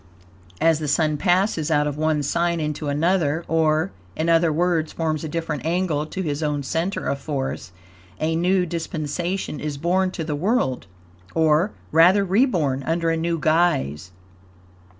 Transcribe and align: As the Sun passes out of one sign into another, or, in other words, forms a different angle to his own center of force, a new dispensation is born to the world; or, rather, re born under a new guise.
As 0.59 0.79
the 0.79 0.87
Sun 0.87 1.17
passes 1.17 1.69
out 1.69 1.85
of 1.85 1.95
one 1.95 2.23
sign 2.23 2.59
into 2.59 2.87
another, 2.87 3.45
or, 3.47 3.91
in 4.15 4.29
other 4.29 4.51
words, 4.51 4.91
forms 4.93 5.23
a 5.23 5.29
different 5.29 5.63
angle 5.63 6.07
to 6.07 6.23
his 6.23 6.41
own 6.41 6.63
center 6.63 7.05
of 7.05 7.19
force, 7.19 7.71
a 8.19 8.35
new 8.35 8.65
dispensation 8.65 9.59
is 9.59 9.77
born 9.77 10.09
to 10.09 10.23
the 10.23 10.33
world; 10.35 10.87
or, 11.35 11.69
rather, 11.91 12.25
re 12.25 12.47
born 12.47 12.81
under 12.81 13.11
a 13.11 13.15
new 13.15 13.37
guise. 13.37 14.11